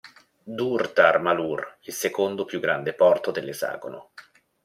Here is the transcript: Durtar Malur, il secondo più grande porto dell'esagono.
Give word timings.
Durtar 0.57 1.19
Malur, 1.21 1.77
il 1.81 1.93
secondo 1.93 2.43
più 2.43 2.59
grande 2.59 2.93
porto 2.95 3.29
dell'esagono. 3.29 4.13